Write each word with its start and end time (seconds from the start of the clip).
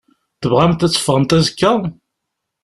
Tebɣamt 0.41 0.85
ad 0.85 0.91
teffɣemt 0.93 1.35
azekka? 1.37 1.71